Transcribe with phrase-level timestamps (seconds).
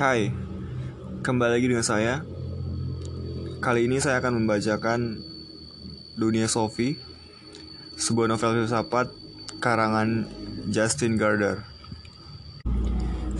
[0.00, 0.32] Hai,
[1.20, 2.24] kembali lagi dengan saya.
[3.60, 5.20] Kali ini saya akan membacakan
[6.16, 6.96] Dunia Sophie,
[8.00, 9.12] sebuah novel filsafat
[9.60, 10.24] karangan
[10.72, 11.68] Justin Gardner.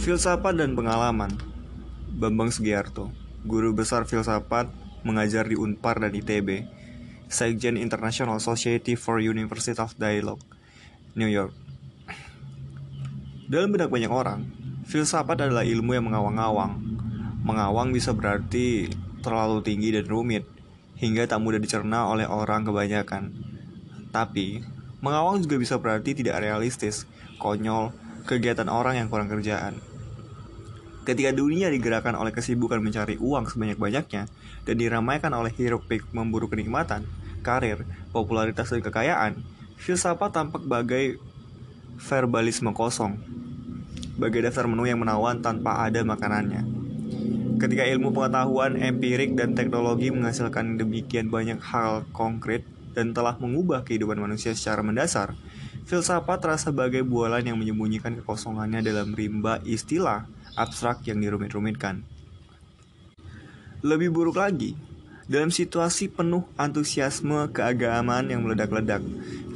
[0.05, 1.33] Filsafat dan pengalaman
[2.13, 3.09] Bambang Sugiarto,
[3.49, 4.69] guru besar filsafat
[5.01, 6.69] mengajar di Unpar dan ITB,
[7.33, 10.45] Sekjen International Society for University of Dialogue,
[11.17, 11.57] New York.
[13.49, 14.60] Dalam benak banyak orang,
[14.91, 16.83] filsafat adalah ilmu yang mengawang-awang.
[17.47, 18.91] Mengawang bisa berarti
[19.23, 20.43] terlalu tinggi dan rumit,
[20.99, 23.31] hingga tak mudah dicerna oleh orang kebanyakan.
[24.11, 24.67] Tapi,
[24.99, 27.07] mengawang juga bisa berarti tidak realistis,
[27.39, 27.95] konyol,
[28.27, 29.79] kegiatan orang yang kurang kerjaan.
[31.07, 34.29] Ketika dunia digerakkan oleh kesibukan mencari uang sebanyak-banyaknya
[34.67, 37.07] dan diramaikan oleh hiruk pikuk memburu kenikmatan,
[37.41, 39.33] karir, popularitas dan kekayaan,
[39.81, 41.17] filsafat tampak bagai
[41.97, 43.17] verbalisme kosong,
[44.17, 46.63] sebagai daftar menu yang menawan tanpa ada makanannya.
[47.61, 52.65] Ketika ilmu pengetahuan, empirik, dan teknologi menghasilkan demikian banyak hal konkret
[52.97, 55.37] dan telah mengubah kehidupan manusia secara mendasar,
[55.85, 60.25] filsafat terasa sebagai bualan yang menyembunyikan kekosongannya dalam rimba istilah
[60.57, 62.01] abstrak yang dirumit-rumitkan.
[63.81, 64.77] Lebih buruk lagi,
[65.31, 68.99] dalam situasi penuh antusiasme keagamaan yang meledak-ledak,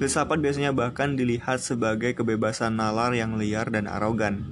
[0.05, 4.45] filsafat biasanya bahkan dilihat sebagai kebebasan nalar yang liar dan arogan.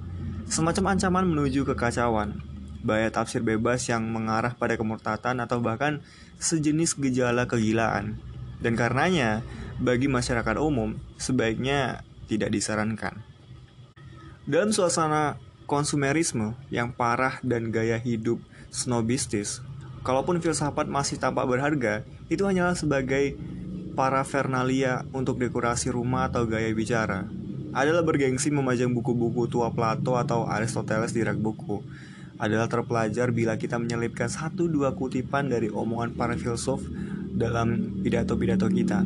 [0.49, 2.41] Semacam ancaman menuju kekacauan,
[2.81, 6.01] bahaya tafsir bebas yang mengarah pada kemurtatan atau bahkan
[6.41, 8.17] sejenis gejala kegilaan.
[8.65, 9.45] Dan karenanya,
[9.77, 12.01] bagi masyarakat umum, sebaiknya
[12.33, 13.21] tidak disarankan.
[14.49, 15.37] Dalam suasana
[15.69, 18.41] konsumerisme yang parah dan gaya hidup
[18.73, 19.61] snobistis,
[20.01, 23.37] kalaupun filsafat masih tampak berharga, itu hanyalah sebagai
[23.93, 27.29] parafernalia untuk dekorasi rumah atau gaya bicara.
[27.73, 31.81] Adalah bergengsi memajang buku-buku tua Plato atau Aristoteles di rak buku.
[32.37, 36.85] Adalah terpelajar bila kita menyelipkan satu dua kutipan dari omongan para filsuf
[37.33, 39.01] dalam pidato-pidato kita.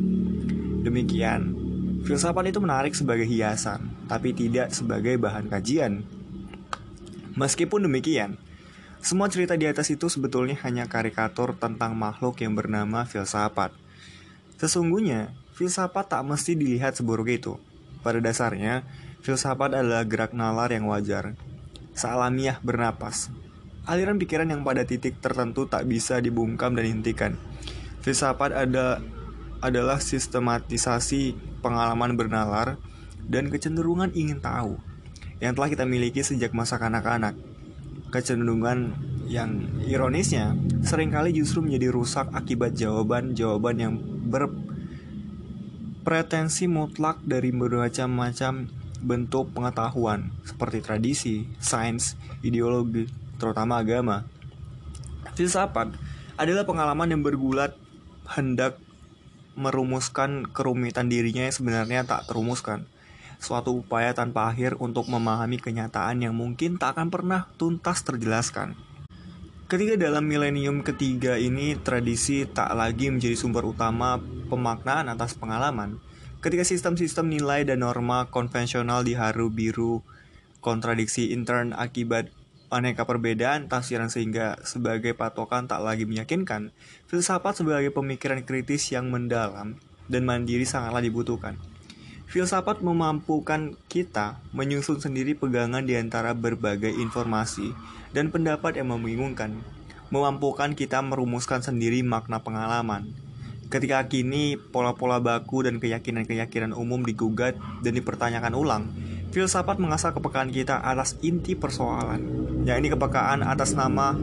[0.83, 1.55] Demikian,
[2.03, 6.03] filsafat itu menarik sebagai hiasan, tapi tidak sebagai bahan kajian.
[7.37, 8.35] Meskipun demikian,
[8.99, 13.71] semua cerita di atas itu sebetulnya hanya karikatur tentang makhluk yang bernama filsafat.
[14.57, 17.61] Sesungguhnya, filsafat tak mesti dilihat seburuk itu.
[18.01, 18.81] Pada dasarnya,
[19.21, 21.37] filsafat adalah gerak nalar yang wajar.
[21.93, 23.29] Sealamiah bernapas.
[23.85, 27.37] Aliran pikiran yang pada titik tertentu tak bisa dibungkam dan dihentikan.
[28.01, 28.99] Filsafat ada
[29.61, 32.77] adalah sistematisasi pengalaman bernalar
[33.25, 34.77] dan kecenderungan ingin tahu
[35.37, 37.37] yang telah kita miliki sejak masa kanak-kanak.
[38.09, 38.95] Kecenderungan
[39.27, 43.93] yang ironisnya sering kali justru menjadi rusak akibat jawaban-jawaban yang
[44.27, 44.51] ber
[46.03, 48.67] pretensi mutlak dari bermacam-macam
[49.03, 53.07] bentuk pengetahuan seperti tradisi, sains, ideologi,
[53.37, 54.23] terutama agama.
[55.35, 55.93] Filsafat
[56.39, 57.75] adalah pengalaman yang bergulat
[58.27, 58.79] hendak
[59.57, 62.85] merumuskan kerumitan dirinya yang sebenarnya tak terumuskan.
[63.37, 68.73] Suatu upaya tanpa akhir untuk memahami kenyataan yang mungkin tak akan pernah tuntas terjelaskan.
[69.67, 74.15] Ketika dalam milenium ketiga ini tradisi tak lagi menjadi sumber utama
[74.47, 75.99] pemaknaan atas pengalaman,
[76.39, 80.07] ketika sistem-sistem nilai dan norma konvensional diharu biru
[80.63, 82.31] kontradiksi intern akibat
[82.71, 86.71] aneka perbedaan tafsiran sehingga sebagai patokan tak lagi meyakinkan,
[87.11, 89.75] filsafat sebagai pemikiran kritis yang mendalam
[90.07, 91.59] dan mandiri sangatlah dibutuhkan.
[92.31, 99.61] Filsafat memampukan kita menyusun sendiri pegangan di antara berbagai informasi dan pendapat yang membingungkan,
[100.09, 103.13] memampukan kita merumuskan sendiri makna pengalaman.
[103.69, 107.53] Ketika kini pola-pola baku dan keyakinan-keyakinan umum digugat
[107.85, 108.89] dan dipertanyakan ulang,
[109.29, 112.25] filsafat mengasah kepekaan kita atas inti persoalan,
[112.65, 114.17] yakni kepekaan atas nama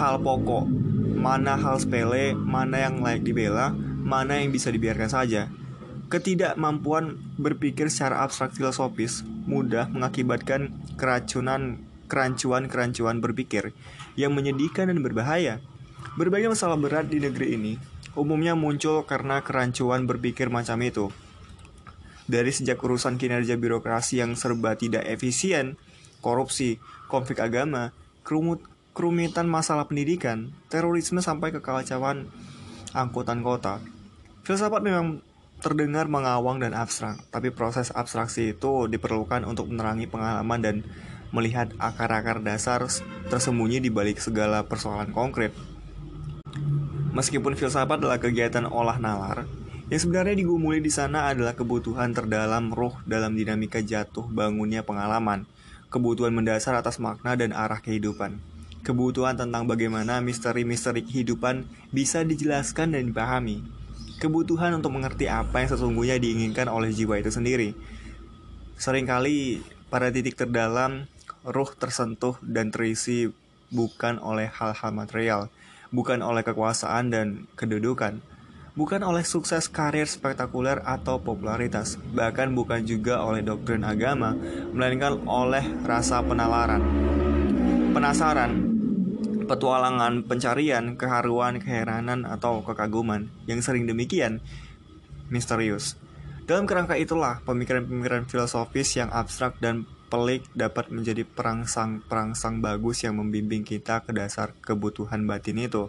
[0.00, 0.64] hal pokok,
[1.12, 5.52] mana hal sepele, mana yang layak dibela, mana yang bisa dibiarkan saja.
[6.08, 13.72] Ketidakmampuan berpikir secara abstrak filosofis mudah mengakibatkan keracunan kerancuan-kerancuan berpikir
[14.20, 15.64] yang menyedihkan dan berbahaya.
[16.20, 17.72] Berbagai masalah berat di negeri ini
[18.12, 21.08] umumnya muncul karena kerancuan berpikir macam itu.
[22.28, 25.80] Dari sejak urusan kinerja birokrasi yang serba tidak efisien,
[26.20, 26.76] korupsi,
[27.08, 28.62] konflik agama, kerumut,
[28.92, 32.28] kerumitan masalah pendidikan, terorisme sampai kekacauan
[32.92, 33.80] angkutan kota.
[34.44, 35.24] Filsafat memang
[35.62, 40.76] terdengar mengawang dan abstrak, tapi proses abstraksi itu diperlukan untuk menerangi pengalaman dan
[41.32, 42.84] melihat akar-akar dasar
[43.32, 45.56] tersembunyi di balik segala persoalan konkret.
[47.12, 49.44] Meskipun filsafat adalah kegiatan olah nalar,
[49.92, 55.44] yang sebenarnya digumuli di sana adalah kebutuhan terdalam roh dalam dinamika jatuh bangunnya pengalaman,
[55.92, 58.40] kebutuhan mendasar atas makna dan arah kehidupan.
[58.80, 63.60] Kebutuhan tentang bagaimana misteri-misteri kehidupan bisa dijelaskan dan dipahami.
[64.16, 67.76] Kebutuhan untuk mengerti apa yang sesungguhnya diinginkan oleh jiwa itu sendiri.
[68.80, 69.60] Seringkali
[69.92, 71.04] pada titik terdalam,
[71.42, 73.30] ruh tersentuh dan terisi
[73.72, 75.40] bukan oleh hal-hal material,
[75.90, 77.26] bukan oleh kekuasaan dan
[77.58, 78.20] kedudukan,
[78.72, 84.36] bukan oleh sukses karir spektakuler atau popularitas, bahkan bukan juga oleh doktrin agama,
[84.72, 86.80] melainkan oleh rasa penalaran,
[87.92, 88.52] penasaran,
[89.44, 94.40] petualangan, pencarian, keharuan, keheranan, atau kekaguman yang sering demikian
[95.28, 96.00] misterius.
[96.42, 103.64] Dalam kerangka itulah, pemikiran-pemikiran filosofis yang abstrak dan pelik dapat menjadi perangsang-perangsang bagus yang membimbing
[103.64, 105.88] kita ke dasar kebutuhan batin itu.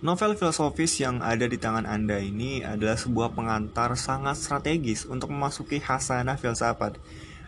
[0.00, 5.76] Novel filosofis yang ada di tangan Anda ini adalah sebuah pengantar sangat strategis untuk memasuki
[5.76, 6.96] hasanah filsafat.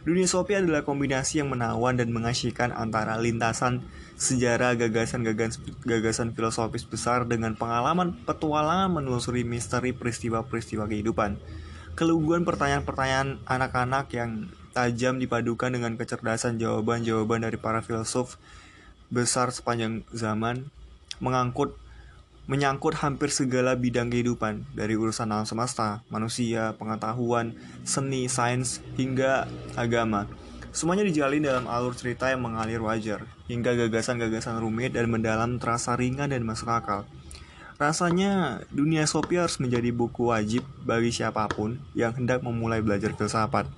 [0.04, 3.84] Dunia Sopi adalah kombinasi yang menawan dan mengasyikkan antara lintasan
[4.20, 11.40] sejarah gagasan-gagasan filosofis besar dengan pengalaman petualangan menelusuri misteri peristiwa-peristiwa kehidupan.
[11.96, 18.38] Keluguan pertanyaan-pertanyaan anak-anak yang tajam dipadukan dengan kecerdasan jawaban-jawaban dari para filsuf
[19.10, 20.70] besar sepanjang zaman
[21.18, 21.74] mengangkut
[22.50, 27.54] menyangkut hampir segala bidang kehidupan, dari urusan alam semesta, manusia, pengetahuan,
[27.86, 29.46] seni, sains, hingga
[29.78, 30.26] agama.
[30.74, 36.34] Semuanya dijalin dalam alur cerita yang mengalir wajar, hingga gagasan-gagasan rumit dan mendalam terasa ringan
[36.34, 37.06] dan masuk akal.
[37.78, 43.70] Rasanya, dunia Sopi harus menjadi buku wajib bagi siapa pun yang hendak memulai belajar filsafat.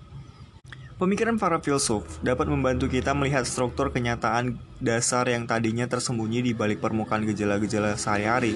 [1.03, 6.79] Pemikiran para filsuf dapat membantu kita melihat struktur kenyataan dasar yang tadinya tersembunyi di balik
[6.79, 8.55] permukaan gejala-gejala sehari-hari.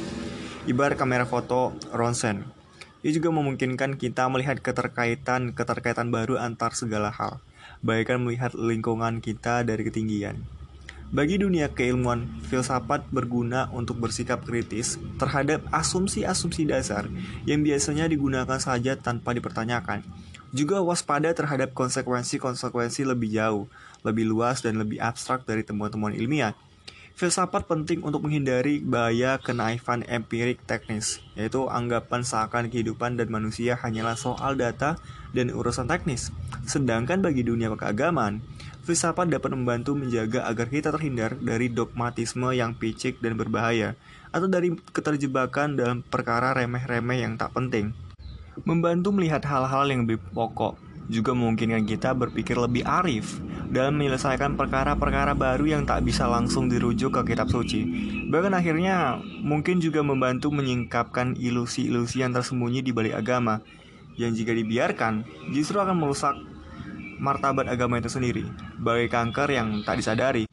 [0.71, 2.47] Ibarat kamera foto ronsen.
[3.03, 7.43] Ia juga memungkinkan kita melihat keterkaitan-keterkaitan baru antar segala hal,
[7.83, 10.39] bahkan melihat lingkungan kita dari ketinggian.
[11.11, 17.11] Bagi dunia keilmuan, filsafat berguna untuk bersikap kritis terhadap asumsi-asumsi dasar
[17.43, 20.07] yang biasanya digunakan saja tanpa dipertanyakan
[20.55, 23.65] juga waspada terhadap konsekuensi-konsekuensi lebih jauh,
[24.07, 26.55] lebih luas dan lebih abstrak dari temuan-temuan ilmiah.
[27.17, 34.21] Filsafat penting untuk menghindari bahaya kenaifan empirik teknis, yaitu anggapan seakan kehidupan dan manusia hanyalah
[34.21, 35.01] soal data
[35.33, 36.29] dan urusan teknis.
[36.69, 38.45] Sedangkan bagi dunia keagamaan,
[38.85, 43.97] filsafat dapat membantu menjaga agar kita terhindar dari dogmatisme yang picik dan berbahaya,
[44.29, 47.97] atau dari keterjebakan dalam perkara remeh-remeh yang tak penting.
[48.65, 53.39] Membantu melihat hal-hal yang lebih pokok juga memungkinkan kita berpikir lebih arif
[53.71, 57.87] dalam menyelesaikan perkara-perkara baru yang tak bisa langsung dirujuk ke kitab suci.
[58.27, 63.63] Bahkan akhirnya mungkin juga membantu menyingkapkan ilusi-ilusi yang tersembunyi di balik agama
[64.17, 66.35] yang jika dibiarkan justru akan merusak
[67.21, 68.45] martabat agama itu sendiri,
[68.81, 70.49] bagai kanker yang tak disadari.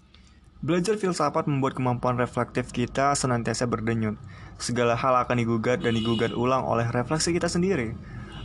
[0.63, 4.15] Belajar filsafat membuat kemampuan reflektif kita senantiasa berdenyut.
[4.55, 7.91] Segala hal akan digugat dan digugat ulang oleh refleksi kita sendiri.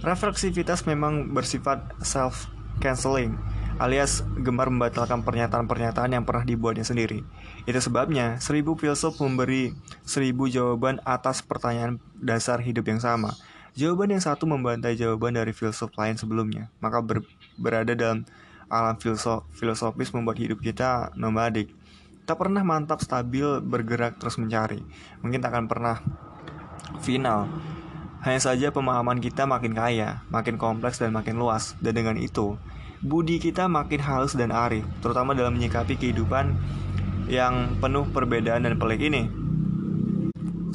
[0.03, 3.39] Refleksivitas memang bersifat self-canceling,
[3.79, 7.23] alias gemar membatalkan pernyataan-pernyataan yang pernah dibuatnya sendiri.
[7.71, 13.31] Itu sebabnya seribu filsuf memberi seribu jawaban atas pertanyaan dasar hidup yang sama.
[13.79, 17.23] Jawaban yang satu membantai jawaban dari filsuf lain sebelumnya, maka ber
[17.55, 18.27] berada dalam
[18.67, 18.99] alam
[19.55, 21.78] filosofis membuat hidup kita nomadik
[22.29, 24.85] tak pernah mantap stabil bergerak terus mencari.
[25.25, 25.97] Mungkin tak akan pernah
[27.01, 27.49] final.
[28.21, 31.73] Hanya saja pemahaman kita makin kaya makin kompleks dan makin luas.
[31.81, 32.61] Dan dengan itu
[33.01, 36.53] budi kita makin halus dan arif terutama dalam menyikapi kehidupan
[37.33, 39.33] yang penuh perbedaan dan pelik ini.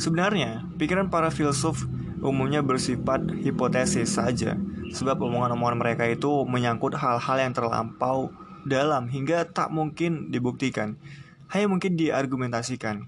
[0.02, 1.86] Sebenarnya pikiran para filsuf
[2.26, 4.58] umumnya bersifat hipotesis saja
[4.90, 8.34] sebab omongan-omongan mereka itu menyangkut hal-hal yang terlampau
[8.66, 10.98] dalam hingga tak mungkin dibuktikan
[11.54, 13.06] hanya mungkin diargumentasikan.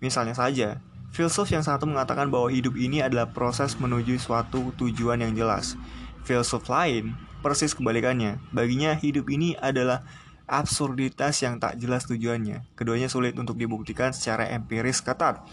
[0.00, 0.80] Misalnya saja,
[1.12, 5.76] filsuf yang satu mengatakan bahwa hidup ini adalah proses menuju suatu tujuan yang jelas.
[6.24, 7.12] Filsuf lain,
[7.44, 10.00] persis kebalikannya, baginya hidup ini adalah
[10.48, 12.64] absurditas yang tak jelas tujuannya.
[12.72, 15.44] Keduanya sulit untuk dibuktikan secara empiris ketat.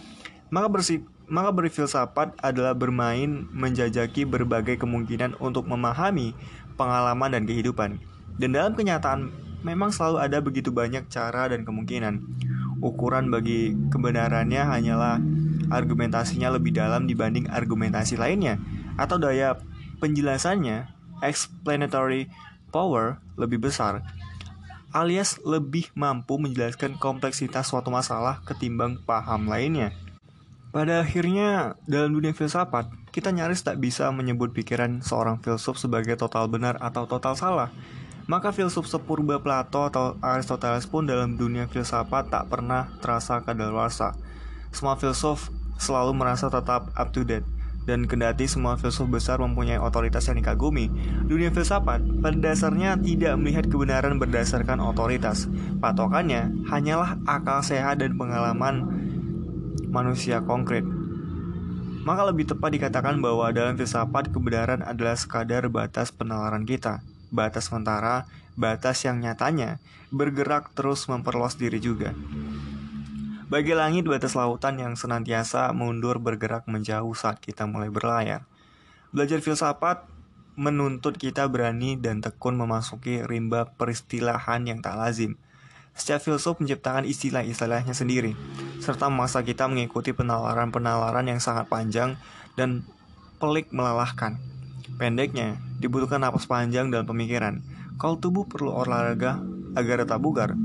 [0.48, 6.32] Maka bersih maka berfilsafat adalah bermain menjajaki berbagai kemungkinan untuk memahami
[6.80, 7.98] pengalaman dan kehidupan.
[8.40, 9.34] Dan dalam kenyataan
[9.66, 12.22] memang selalu ada begitu banyak cara dan kemungkinan.
[12.86, 15.18] Ukuran bagi kebenarannya hanyalah
[15.74, 18.62] argumentasinya lebih dalam dibanding argumentasi lainnya,
[19.02, 19.58] atau daya
[19.98, 20.86] penjelasannya,
[21.26, 22.30] explanatory
[22.70, 24.06] power, lebih besar,
[24.96, 29.92] alias lebih mampu menjelaskan kompleksitas suatu masalah ketimbang paham lainnya.
[30.72, 36.52] Pada akhirnya, dalam dunia filsafat, kita nyaris tak bisa menyebut pikiran seorang filsuf sebagai total
[36.52, 37.72] benar atau total salah.
[38.26, 44.18] Maka filsuf sepurba Plato atau Aristoteles pun dalam dunia filsafat tak pernah terasa kadaluarsa.
[44.74, 47.46] Semua filsuf selalu merasa tetap up to date.
[47.86, 50.90] Dan kendati semua filsuf besar mempunyai otoritas yang dikagumi,
[51.30, 55.46] dunia filsafat pada dasarnya tidak melihat kebenaran berdasarkan otoritas.
[55.78, 58.90] Patokannya hanyalah akal sehat dan pengalaman
[59.94, 60.82] manusia konkret.
[62.10, 67.06] Maka lebih tepat dikatakan bahwa dalam filsafat kebenaran adalah sekadar batas penalaran kita,
[67.36, 68.26] batas sementara,
[68.56, 69.84] batas yang nyatanya
[70.16, 72.16] bergerak terus memperluas diri juga.
[73.46, 78.48] Bagi langit batas lautan yang senantiasa mundur bergerak menjauh saat kita mulai berlayar.
[79.14, 80.08] Belajar filsafat
[80.56, 85.36] menuntut kita berani dan tekun memasuki rimba peristilahan yang tak lazim.
[85.96, 88.36] Setiap filsuf menciptakan istilah-istilahnya sendiri,
[88.84, 92.20] serta memaksa kita mengikuti penalaran-penalaran yang sangat panjang
[92.60, 92.84] dan
[93.40, 94.55] pelik melelahkan.
[94.96, 97.60] Pendeknya, dibutuhkan napas panjang dalam pemikiran.
[98.00, 99.44] Kalau tubuh perlu olahraga
[99.76, 100.56] agar tetap bugar,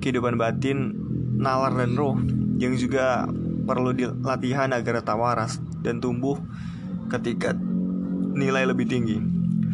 [0.00, 0.96] kehidupan batin
[1.36, 2.16] nalar dan roh
[2.56, 3.28] yang juga
[3.64, 6.40] perlu dilatihan agar tetap waras dan tumbuh
[7.12, 7.52] ketika
[8.34, 9.20] nilai lebih tinggi.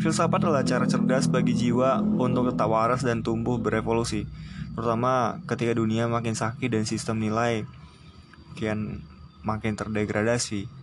[0.00, 4.24] Filsafat adalah cara cerdas bagi jiwa untuk tetap waras dan tumbuh berevolusi,
[4.72, 7.68] terutama ketika dunia makin sakit dan sistem nilai
[8.56, 9.04] kian
[9.44, 10.79] makin terdegradasi.